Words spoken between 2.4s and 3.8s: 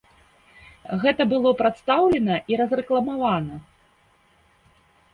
і разрэкламавана.